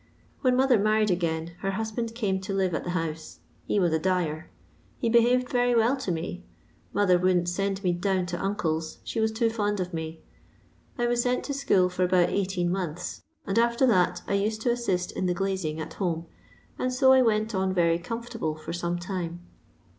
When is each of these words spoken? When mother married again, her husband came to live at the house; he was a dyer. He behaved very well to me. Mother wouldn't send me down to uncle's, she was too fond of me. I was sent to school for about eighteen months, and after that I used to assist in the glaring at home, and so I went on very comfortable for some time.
When 0.39 0.55
mother 0.55 0.79
married 0.79 1.11
again, 1.11 1.53
her 1.59 1.73
husband 1.73 2.15
came 2.15 2.41
to 2.41 2.55
live 2.55 2.73
at 2.73 2.83
the 2.83 2.89
house; 2.97 3.37
he 3.67 3.79
was 3.79 3.93
a 3.93 3.99
dyer. 3.99 4.49
He 4.97 5.09
behaved 5.09 5.47
very 5.49 5.75
well 5.75 5.95
to 5.97 6.11
me. 6.11 6.43
Mother 6.91 7.19
wouldn't 7.19 7.47
send 7.49 7.83
me 7.83 7.91
down 7.93 8.25
to 8.25 8.43
uncle's, 8.43 8.97
she 9.03 9.19
was 9.19 9.31
too 9.31 9.51
fond 9.51 9.79
of 9.79 9.93
me. 9.93 10.23
I 10.97 11.05
was 11.05 11.21
sent 11.21 11.43
to 11.43 11.53
school 11.53 11.87
for 11.87 12.03
about 12.03 12.29
eighteen 12.29 12.71
months, 12.71 13.21
and 13.45 13.59
after 13.59 13.85
that 13.85 14.23
I 14.27 14.33
used 14.33 14.63
to 14.63 14.71
assist 14.71 15.11
in 15.11 15.27
the 15.27 15.35
glaring 15.35 15.79
at 15.79 15.93
home, 15.93 16.25
and 16.79 16.91
so 16.91 17.11
I 17.13 17.21
went 17.21 17.53
on 17.53 17.71
very 17.71 17.99
comfortable 17.99 18.55
for 18.55 18.73
some 18.73 18.97
time. 18.97 19.41